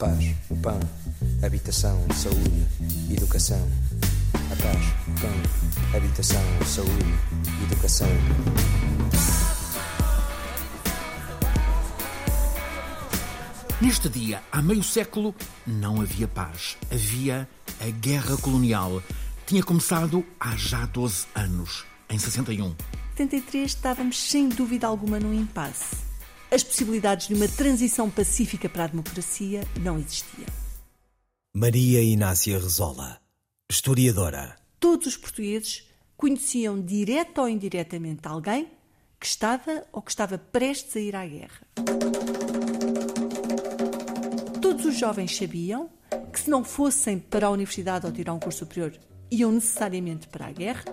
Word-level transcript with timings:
paz, 0.00 0.34
o 0.48 0.56
pão, 0.56 0.80
habitação, 1.44 2.06
saúde, 2.14 2.66
educação. 3.10 3.70
A 4.50 4.56
paz, 4.56 4.86
o 5.06 5.20
pão, 5.20 5.94
habitação, 5.94 6.42
saúde, 6.64 7.14
educação. 7.64 8.08
Neste 13.78 14.08
dia, 14.08 14.42
há 14.50 14.62
meio 14.62 14.82
século, 14.82 15.34
não 15.66 16.00
havia 16.00 16.26
paz. 16.26 16.78
Havia 16.90 17.46
a 17.78 17.90
guerra 17.90 18.38
colonial. 18.38 19.02
Tinha 19.44 19.62
começado 19.62 20.24
há 20.40 20.56
já 20.56 20.86
12 20.86 21.26
anos, 21.34 21.84
em 22.08 22.18
61. 22.18 22.74
73 23.18 23.70
estávamos 23.70 24.18
sem 24.18 24.48
dúvida 24.48 24.86
alguma 24.86 25.20
num 25.20 25.34
impasse. 25.34 26.09
As 26.52 26.64
possibilidades 26.64 27.28
de 27.28 27.34
uma 27.34 27.46
transição 27.46 28.10
pacífica 28.10 28.68
para 28.68 28.82
a 28.82 28.86
democracia 28.88 29.62
não 29.80 30.00
existiam. 30.00 30.48
Maria 31.54 32.02
Inácia 32.02 32.58
Rezola, 32.58 33.20
historiadora. 33.70 34.56
Todos 34.80 35.06
os 35.06 35.16
portugueses 35.16 35.88
conheciam 36.16 36.80
direta 36.80 37.42
ou 37.42 37.48
indiretamente 37.48 38.26
alguém 38.26 38.68
que 39.20 39.26
estava 39.26 39.84
ou 39.92 40.02
que 40.02 40.10
estava 40.10 40.38
prestes 40.38 40.96
a 40.96 41.00
ir 41.00 41.14
à 41.14 41.24
guerra. 41.24 41.60
Todos 44.60 44.86
os 44.86 44.98
jovens 44.98 45.36
sabiam 45.36 45.88
que 46.32 46.40
se 46.40 46.50
não 46.50 46.64
fossem 46.64 47.16
para 47.16 47.46
a 47.46 47.50
universidade 47.50 48.06
ou 48.06 48.12
tirar 48.12 48.34
um 48.34 48.40
curso 48.40 48.60
superior, 48.60 48.92
iam 49.30 49.52
necessariamente 49.52 50.26
para 50.26 50.46
a 50.46 50.52
guerra, 50.52 50.84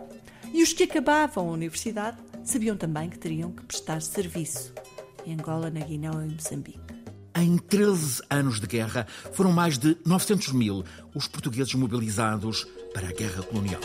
e 0.54 0.62
os 0.62 0.72
que 0.72 0.84
acabavam 0.84 1.50
a 1.50 1.52
universidade 1.52 2.18
sabiam 2.44 2.78
também 2.78 3.10
que 3.10 3.18
teriam 3.18 3.52
que 3.52 3.64
prestar 3.64 4.04
serviço 4.04 4.72
em 5.28 5.34
Angola, 5.34 5.70
na 5.70 5.82
Guiné 5.82 6.10
ou 6.10 6.22
em 6.22 6.30
Moçambique. 6.30 6.80
Em 7.36 7.58
13 7.58 8.22
anos 8.30 8.60
de 8.60 8.66
guerra, 8.66 9.06
foram 9.34 9.52
mais 9.52 9.78
de 9.78 9.98
900 10.06 10.54
mil 10.54 10.86
os 11.14 11.28
portugueses 11.28 11.74
mobilizados 11.76 12.66
para 12.94 13.10
a 13.10 13.12
guerra 13.12 13.44
colonial. 13.44 13.82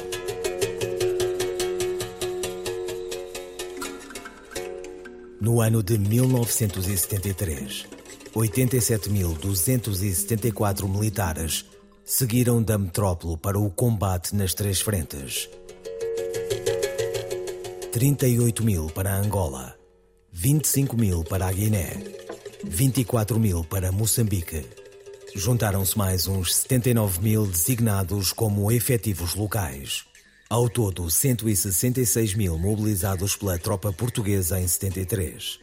No 5.41 5.61
ano 5.61 5.83
de 5.83 5.99
1973, 5.99 7.87
87.274 8.35 10.89
militares 10.89 11.65
seguiram 12.05 12.63
da 12.63 12.79
metrópole 12.79 13.37
para 13.37 13.59
o 13.59 13.69
combate 13.69 14.37
nas 14.37 14.55
três 14.55 14.81
frentes. 14.81 15.51
38 17.93 18.65
mil 18.65 18.87
para 18.87 19.15
Angola, 19.15 19.77
25 20.43 20.97
mil 20.97 21.23
para 21.23 21.47
a 21.47 21.53
Guiné, 21.53 22.03
24 22.65 23.39
mil 23.39 23.63
para 23.63 23.93
Moçambique. 23.93 24.67
Juntaram-se 25.37 25.97
mais 25.97 26.27
uns 26.27 26.53
79 26.57 27.23
mil 27.23 27.47
designados 27.47 28.33
como 28.33 28.73
efetivos 28.73 29.37
locais. 29.37 30.05
Ao 30.51 30.69
todo, 30.69 31.09
166 31.09 32.35
mil 32.35 32.59
mobilizados 32.59 33.37
pela 33.37 33.57
tropa 33.57 33.93
portuguesa 33.93 34.59
em 34.59 34.67
73. 34.67 35.61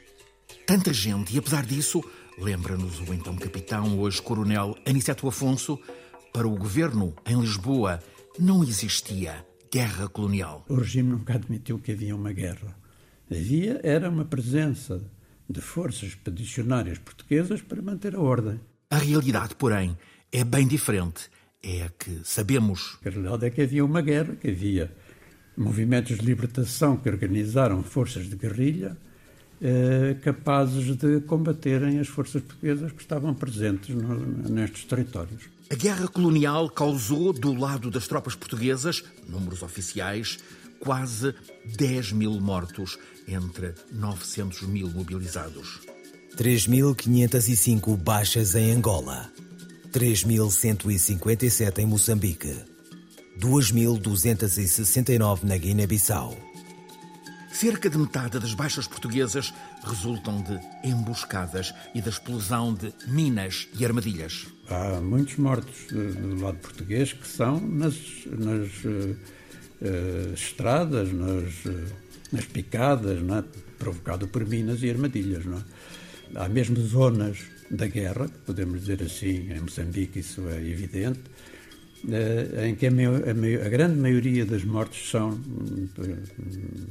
Tanta 0.65 0.93
gente, 0.93 1.35
e 1.35 1.39
apesar 1.39 1.65
disso, 1.65 2.01
lembra-nos 2.37 3.01
o 3.01 3.13
então 3.13 3.35
capitão, 3.35 3.99
hoje 3.99 4.21
coronel 4.21 4.77
Aniceto 4.87 5.27
Afonso, 5.27 5.77
para 6.31 6.47
o 6.47 6.57
governo 6.57 7.13
em 7.27 7.37
Lisboa 7.37 7.99
não 8.39 8.63
existia 8.63 9.45
guerra 9.69 10.07
colonial. 10.07 10.63
O 10.69 10.75
regime 10.75 11.11
nunca 11.11 11.33
admitiu 11.33 11.79
que 11.79 11.91
havia 11.91 12.15
uma 12.15 12.31
guerra. 12.31 12.79
Havia 13.29 13.79
era 13.83 14.09
uma 14.09 14.25
presença 14.25 15.01
de 15.49 15.61
forças 15.61 16.09
expedicionárias 16.09 16.97
portuguesas 16.97 17.61
para 17.61 17.81
manter 17.81 18.15
a 18.15 18.19
ordem. 18.19 18.59
A 18.89 18.97
realidade, 18.97 19.55
porém, 19.55 19.97
é 20.31 20.43
bem 20.43 20.67
diferente. 20.67 21.29
É 21.61 21.83
a 21.83 21.89
que 21.89 22.21
sabemos. 22.23 22.97
A 23.05 23.09
realidade 23.09 23.45
é 23.45 23.49
que 23.49 23.61
havia 23.61 23.83
uma 23.83 24.01
guerra, 24.01 24.35
que 24.35 24.47
havia 24.47 24.91
movimentos 25.57 26.17
de 26.17 26.25
libertação 26.25 26.97
que 26.97 27.09
organizaram 27.09 27.83
forças 27.83 28.29
de 28.29 28.35
guerrilha 28.35 28.97
eh, 29.61 30.15
capazes 30.21 30.95
de 30.95 31.19
combaterem 31.21 31.99
as 31.99 32.07
forças 32.07 32.41
portuguesas 32.41 32.93
que 32.93 33.01
estavam 33.01 33.33
presentes 33.33 33.93
no, 33.93 34.17
nestes 34.49 34.85
territórios. 34.85 35.49
A 35.69 35.75
guerra 35.75 36.07
colonial 36.07 36.69
causou, 36.69 37.33
do 37.33 37.53
lado 37.53 37.91
das 37.91 38.07
tropas 38.07 38.35
portuguesas, 38.35 39.03
números 39.27 39.61
oficiais, 39.61 40.39
quase 40.79 41.35
10 41.77 42.13
mil 42.13 42.39
mortos, 42.39 42.97
entre 43.27 43.75
900 43.91 44.63
mil 44.63 44.89
mobilizados. 44.89 45.81
3.505 46.35 47.95
baixas 47.97 48.55
em 48.55 48.71
Angola, 48.71 49.31
3.157 49.91 51.79
em 51.79 51.85
Moçambique, 51.85 52.55
2.269 53.39 55.43
na 55.43 55.57
Guiné-Bissau. 55.57 56.35
Cerca 57.51 57.89
de 57.89 57.97
metade 57.97 58.39
das 58.39 58.53
baixas 58.53 58.87
portuguesas 58.87 59.53
resultam 59.83 60.41
de 60.43 60.57
emboscadas 60.87 61.73
e 61.93 62.01
da 62.01 62.09
explosão 62.09 62.73
de 62.73 62.93
minas 63.07 63.67
e 63.77 63.83
armadilhas. 63.83 64.47
Há 64.69 65.01
muitos 65.01 65.35
mortos 65.35 65.87
do 65.91 66.41
lado 66.41 66.57
português 66.59 67.11
que 67.11 67.27
são 67.27 67.59
nas, 67.59 67.95
nas 68.27 68.69
uh, 69.81 70.29
uh, 70.29 70.33
estradas, 70.33 71.11
nas, 71.11 71.65
uh, 71.65 71.85
nas 72.31 72.45
picadas, 72.45 73.17
é? 73.17 73.43
provocado 73.77 74.27
por 74.27 74.45
minas 74.45 74.83
e 74.83 74.89
armadilhas. 74.89 75.45
É? 75.45 76.39
Há 76.39 76.49
mesmo 76.49 76.79
zonas 76.81 77.39
da 77.71 77.87
guerra, 77.87 78.29
podemos 78.45 78.81
dizer 78.81 79.03
assim, 79.03 79.51
em 79.51 79.61
Moçambique 79.61 80.19
isso 80.19 80.47
é 80.49 80.57
evidente, 80.57 81.21
em 82.65 82.75
que 82.75 82.87
a, 82.87 82.89
a, 82.89 83.65
a, 83.65 83.69
grande 83.69 83.99
maioria 83.99 84.45
das 84.45 84.63
mortes 84.63 85.09
são 85.09 85.37
por, 85.93 86.07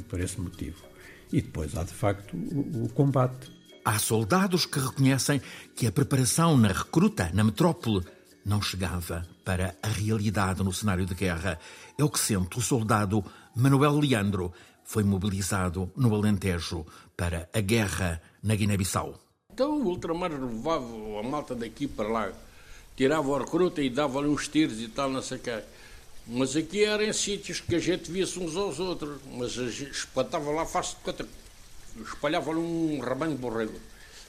por, 0.09 0.21
esse 0.21 0.41
motivo. 0.41 0.85
E 1.33 1.41
depois 1.41 1.77
há, 1.77 1.83
de 1.83 1.93
facto, 1.93 2.37
o, 2.37 2.85
o, 2.85 2.89
combate. 2.91 3.51
Há 3.85 3.99
soldados 3.99 4.67
que 4.67 4.79
reconhecem 4.79 5.41
que 5.75 5.87
a 5.87 5.93
preparação 5.93 6.57
na 6.57 6.69
recruta, 6.69 7.31
na 7.33 7.43
metrópole, 7.43 8.05
não 8.49 8.63
chegava 8.63 9.27
para 9.45 9.77
a 9.83 9.89
realidade 9.89 10.63
no 10.65 10.73
cenário 10.73 11.07
de 11.07 11.15
guerra. 11.15 11.59
É 11.97 12.03
o 12.03 12.11
que 12.11 12.19
sente 12.19 12.59
o 12.59 12.63
soldado 12.63 13.25
Manuel 13.55 13.99
Leandro, 13.99 14.53
foi 14.85 15.05
mobilizado 15.05 15.93
no 15.97 16.15
Alentejo 16.15 16.87
para 17.17 17.49
a 17.53 17.61
guerra 17.61 18.21
na 18.43 18.55
Guiné-Bissau. 18.55 19.21
Então 19.53 19.81
o 19.81 19.87
ultramar 19.87 20.31
levava 20.33 20.87
a 21.21 21.23
malta 21.23 21.55
daqui 21.55 21.87
para 21.87 22.09
lá 22.09 22.33
tirava 22.99 23.37
a 23.37 23.39
recruta 23.39 23.81
e 23.81 23.89
dava-lhe 23.89 24.27
uns 24.27 24.49
tiros 24.49 24.81
e 24.81 24.89
tal, 24.89 25.09
não 25.09 25.23
sei 25.23 25.39
o 25.39 25.41
quê. 25.41 25.63
Mas 26.27 26.57
aqui 26.57 26.85
eram 26.85 27.05
em 27.05 27.13
sítios 27.13 27.61
que 27.61 27.77
a 27.77 27.79
gente 27.79 28.11
via-se 28.11 28.41
uns 28.41 28.57
aos 28.57 28.81
outros, 28.81 29.21
mas 29.35 29.57
espantava 29.57 30.51
lá 30.51 30.67
fácil 30.67 30.97
de 30.99 31.05
conta, 31.05 31.29
espalhava-lhe 32.05 32.59
um 32.59 32.99
rabanho 32.99 33.37
de 33.37 33.39
borrego. 33.39 33.79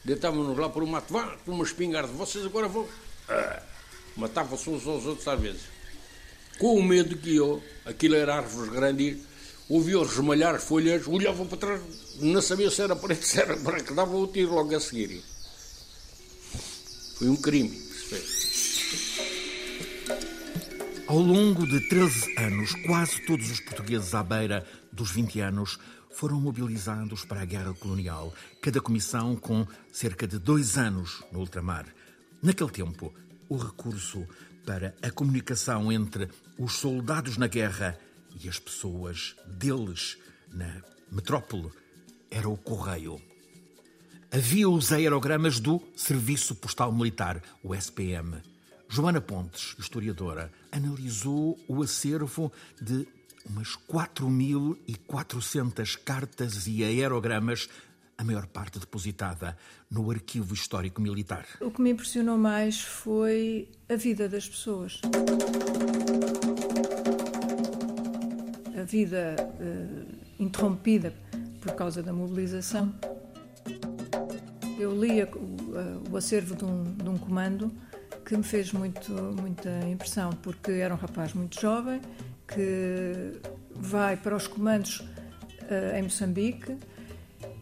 Deitavam-nos 0.05 0.55
lá 0.55 0.69
por 0.69 0.83
um 0.83 0.85
mato, 0.85 1.11
vá, 1.11 1.35
uma 1.47 1.63
espingarda, 1.63 2.13
vocês 2.13 2.45
agora 2.45 2.67
vão. 2.67 2.87
Ah, 3.27 3.59
Matavam-se 4.19 4.69
uns 4.69 4.85
aos 4.85 5.05
outros 5.05 5.27
às 5.27 5.39
vezes. 5.39 5.61
Com 6.59 6.75
o 6.75 6.83
medo 6.83 7.17
que 7.17 7.35
eu, 7.35 7.63
aquilo 7.85 8.15
era 8.15 8.35
árvores 8.35 8.71
grandes, 8.71 9.17
ouvia 9.69 9.99
resmalhar 9.99 10.59
folhas, 10.59 11.07
olhavam 11.07 11.47
para 11.47 11.57
trás, 11.57 11.81
não 12.19 12.41
sabia 12.41 12.69
se 12.69 12.81
era 12.81 12.95
preto, 12.95 13.23
se 13.23 13.39
era 13.39 13.55
branco, 13.55 13.95
davam 13.95 14.21
o 14.21 14.27
tiro 14.27 14.53
logo 14.53 14.75
a 14.75 14.79
seguir. 14.79 15.23
Foi 17.17 17.29
um 17.29 17.35
crime 17.37 17.69
que 17.69 17.75
se 17.77 18.03
fez. 18.09 18.49
Ao 21.07 21.17
longo 21.17 21.65
de 21.65 21.79
13 21.87 22.37
anos, 22.37 22.73
quase 22.85 23.21
todos 23.25 23.49
os 23.49 23.59
portugueses 23.61 24.13
à 24.13 24.21
beira 24.21 24.65
dos 24.91 25.11
20 25.11 25.39
anos 25.39 25.79
foram 26.11 26.39
mobilizados 26.41 27.23
para 27.23 27.41
a 27.41 27.45
guerra 27.45 27.73
colonial, 27.73 28.33
cada 28.61 28.81
comissão 28.81 29.35
com 29.35 29.65
cerca 29.91 30.27
de 30.27 30.37
dois 30.37 30.77
anos 30.77 31.23
no 31.31 31.39
ultramar. 31.39 31.85
Naquele 32.43 32.69
tempo, 32.69 33.13
o 33.49 33.57
recurso 33.57 34.25
para 34.65 34.95
a 35.01 35.09
comunicação 35.09 35.91
entre 35.91 36.29
os 36.57 36.73
soldados 36.73 37.37
na 37.37 37.47
guerra 37.47 37.97
e 38.41 38.47
as 38.47 38.59
pessoas 38.59 39.35
deles 39.47 40.17
na 40.53 40.81
metrópole 41.11 41.71
era 42.29 42.47
o 42.47 42.55
correio. 42.55 43.19
Havia 44.31 44.69
os 44.69 44.91
aerogramas 44.91 45.59
do 45.59 45.81
Serviço 45.95 46.53
Postal 46.55 46.93
Militar, 46.93 47.41
o 47.63 47.73
SPM. 47.73 48.39
Joana 48.87 49.19
Pontes, 49.19 49.75
historiadora, 49.79 50.51
analisou 50.71 51.57
o 51.67 51.81
acervo 51.81 52.53
de 52.79 53.07
umas 53.45 53.75
4.400 53.89 55.97
cartas 55.97 56.67
e 56.67 56.83
aerogramas, 56.83 57.67
a 58.19 58.23
maior 58.23 58.47
parte 58.47 58.77
depositada 58.79 59.55
no 59.89 60.11
Arquivo 60.11 60.53
Histórico 60.53 61.01
Militar. 61.01 61.45
O 61.61 61.71
que 61.71 61.81
me 61.81 61.91
impressionou 61.91 62.37
mais 62.37 62.81
foi 62.81 63.69
a 63.87 63.95
vida 63.95 64.27
das 64.27 64.47
pessoas. 64.47 64.99
A 68.77 68.83
vida 68.83 69.35
uh, 69.39 70.05
interrompida 70.37 71.13
por 71.61 71.73
causa 71.75 72.03
da 72.03 72.11
mobilização. 72.11 72.93
Eu 74.77 74.99
lia 75.01 75.25
o, 75.33 75.39
uh, 75.39 76.11
o 76.11 76.17
acervo 76.17 76.55
de 76.55 76.65
um, 76.65 76.83
de 76.83 77.07
um 77.07 77.17
comando 77.17 77.71
que 78.25 78.35
me 78.35 78.43
fez 78.43 78.73
muito, 78.73 79.13
muita 79.13 79.69
impressão, 79.87 80.31
porque 80.43 80.71
era 80.71 80.93
um 80.93 80.97
rapaz 80.97 81.33
muito 81.33 81.59
jovem 81.59 82.01
que 82.45 83.39
vai 83.73 84.17
para 84.17 84.35
os 84.35 84.45
comandos 84.45 84.99
uh, 84.99 85.95
em 85.97 86.03
Moçambique 86.03 86.77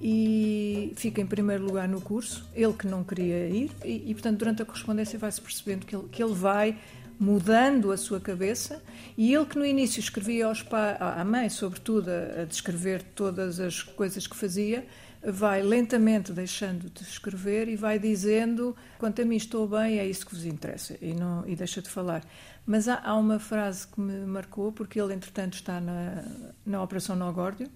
e 0.01 0.93
fica 0.95 1.21
em 1.21 1.25
primeiro 1.25 1.65
lugar 1.65 1.87
no 1.87 2.01
curso, 2.01 2.47
ele 2.53 2.73
que 2.73 2.87
não 2.87 3.03
queria 3.03 3.47
ir, 3.47 3.71
e, 3.83 4.09
e 4.09 4.13
portanto, 4.13 4.37
durante 4.37 4.61
a 4.61 4.65
correspondência 4.65 5.17
vai-se 5.17 5.41
percebendo 5.41 5.85
que 5.85 5.95
ele, 5.95 6.07
que 6.09 6.23
ele 6.23 6.33
vai 6.33 6.77
mudando 7.19 7.91
a 7.91 7.97
sua 7.97 8.19
cabeça, 8.19 8.81
e 9.17 9.33
ele 9.33 9.45
que 9.45 9.57
no 9.57 9.65
início 9.65 9.99
escrevia 9.99 10.45
aos 10.45 10.61
pa 10.61 10.97
à 10.99 11.25
mãe, 11.25 11.49
sobretudo, 11.49 12.09
a, 12.09 12.41
a 12.41 12.45
descrever 12.45 13.01
todas 13.15 13.59
as 13.59 13.81
coisas 13.81 14.27
que 14.27 14.35
fazia, 14.35 14.85
vai 15.23 15.63
lentamente 15.63 16.31
deixando 16.31 16.89
de 16.89 17.01
escrever 17.01 17.67
e 17.67 17.75
vai 17.75 17.97
dizendo: 17.97 18.75
quanto 18.99 19.21
a 19.21 19.25
mim 19.25 19.35
estou 19.35 19.67
bem, 19.67 19.99
é 19.99 20.05
isso 20.05 20.25
que 20.25 20.35
vos 20.35 20.45
interessa, 20.45 20.95
e, 21.01 21.13
não, 21.13 21.43
e 21.47 21.55
deixa 21.55 21.81
de 21.81 21.89
falar. 21.89 22.23
Mas 22.65 22.87
há, 22.87 23.01
há 23.03 23.15
uma 23.15 23.39
frase 23.39 23.87
que 23.87 23.99
me 23.99 24.25
marcou, 24.25 24.71
porque 24.71 24.99
ele, 24.99 25.13
entretanto, 25.13 25.53
está 25.53 25.79
na, 25.79 26.23
na 26.65 26.83
Operação 26.83 27.15
Nogórdio, 27.15 27.67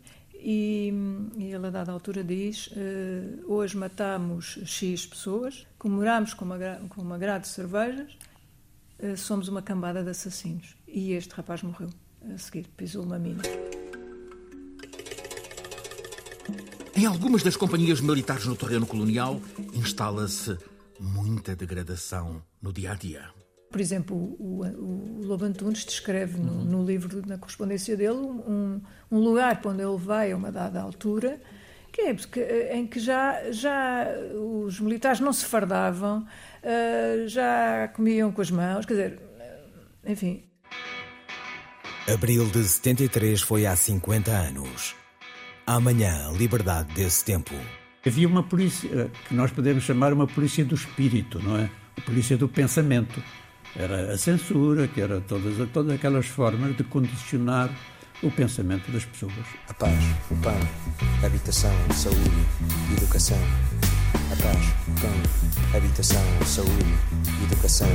e, 0.43 0.91
e 1.37 1.53
ele, 1.53 1.67
a 1.67 1.69
dada 1.69 1.91
altura, 1.91 2.23
diz: 2.23 2.67
uh, 2.67 3.51
Hoje 3.53 3.77
matamos 3.77 4.57
X 4.65 5.05
pessoas, 5.05 5.67
comemoramos 5.77 6.33
com 6.33 6.45
uma, 6.45 6.57
com 6.89 7.01
uma 7.01 7.17
grade 7.17 7.43
de 7.43 7.49
cervejas, 7.49 8.17
uh, 8.99 9.15
somos 9.15 9.47
uma 9.47 9.61
cambada 9.61 10.03
de 10.03 10.09
assassinos. 10.09 10.75
E 10.87 11.13
este 11.13 11.33
rapaz 11.35 11.61
morreu 11.61 11.89
a 12.33 12.37
seguir, 12.37 12.67
pisou 12.75 13.03
uma 13.03 13.19
mina. 13.19 13.43
Em 16.95 17.05
algumas 17.05 17.43
das 17.43 17.55
companhias 17.55 18.01
militares 18.01 18.45
no 18.45 18.55
terreno 18.55 18.85
colonial, 18.85 19.39
instala-se 19.73 20.57
muita 20.99 21.55
degradação 21.55 22.43
no 22.61 22.73
dia 22.73 22.91
a 22.91 22.95
dia. 22.95 23.40
Por 23.71 23.79
exemplo, 23.79 24.17
o, 24.17 24.63
o, 24.65 25.21
o 25.21 25.25
Lobo 25.25 25.45
Antunes 25.45 25.85
descreve 25.85 26.37
no, 26.37 26.51
uhum. 26.51 26.65
no, 26.65 26.85
livro, 26.85 27.25
na 27.25 27.37
correspondência 27.37 27.95
dele, 27.95 28.17
um, 28.17 28.81
um, 29.09 29.17
lugar 29.17 29.61
para 29.61 29.71
onde 29.71 29.81
ele 29.81 29.97
vai 29.97 30.33
a 30.33 30.35
uma 30.35 30.51
dada 30.51 30.81
altura, 30.81 31.39
que 31.89 32.01
é 32.01 32.13
porque, 32.13 32.41
eh, 32.41 32.75
em 32.75 32.85
que 32.85 32.99
já, 32.99 33.49
já 33.49 34.07
os 34.35 34.79
militares 34.81 35.21
não 35.21 35.31
se 35.31 35.45
fardavam, 35.45 36.19
uh, 36.19 37.27
já 37.29 37.87
comiam 37.95 38.29
com 38.31 38.41
as 38.41 38.51
mãos, 38.51 38.85
quer 38.85 38.93
dizer, 38.93 39.19
eh, 39.39 40.11
enfim. 40.11 40.43
Abril 42.13 42.45
de 42.47 42.65
73 42.65 43.41
foi 43.41 43.65
há 43.65 43.73
50 43.73 44.31
anos. 44.31 44.95
Amanhã, 45.65 46.27
a 46.27 46.31
liberdade 46.33 46.93
desse 46.93 47.23
tempo. 47.23 47.53
Havia 48.05 48.27
uma 48.27 48.43
polícia 48.43 49.09
que 49.27 49.33
nós 49.33 49.51
podemos 49.51 49.83
chamar 49.83 50.11
uma 50.11 50.27
polícia 50.27 50.65
do 50.65 50.75
espírito, 50.75 51.39
não 51.39 51.57
é? 51.57 51.69
A 51.97 52.01
polícia 52.01 52.35
do 52.35 52.49
pensamento 52.49 53.21
era 53.75 54.13
a 54.13 54.17
censura, 54.17 54.87
que 54.87 55.01
era 55.01 55.21
todas, 55.21 55.69
todas 55.71 55.93
aquelas 55.93 56.25
formas 56.25 56.75
de 56.75 56.83
condicionar 56.83 57.69
o 58.21 58.29
pensamento 58.29 58.91
das 58.91 59.05
pessoas. 59.05 59.33
A 59.67 59.73
paz, 59.73 59.97
o 60.29 60.35
pão, 60.37 60.57
a 61.23 61.25
habitação, 61.25 61.73
saúde, 61.93 62.31
educação. 62.97 63.37
A 64.31 64.35
paz, 64.41 64.65
o 64.87 65.01
pão, 65.01 65.73
a 65.73 65.77
habitação, 65.77 66.21
saúde, 66.45 66.95
educação. 67.43 67.87